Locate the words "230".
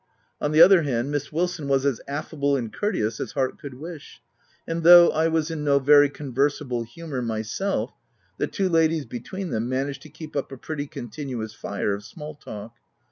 6.09-6.09